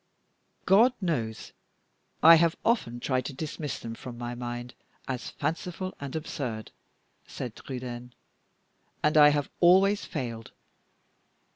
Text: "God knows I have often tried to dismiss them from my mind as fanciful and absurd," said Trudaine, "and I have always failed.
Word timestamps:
"God 0.65 0.93
knows 0.99 1.51
I 2.23 2.33
have 2.37 2.55
often 2.65 2.99
tried 2.99 3.25
to 3.25 3.33
dismiss 3.33 3.77
them 3.77 3.93
from 3.93 4.17
my 4.17 4.33
mind 4.33 4.73
as 5.07 5.29
fanciful 5.29 5.93
and 5.99 6.15
absurd," 6.15 6.71
said 7.27 7.55
Trudaine, 7.55 8.13
"and 9.03 9.15
I 9.15 9.29
have 9.29 9.51
always 9.59 10.05
failed. 10.05 10.53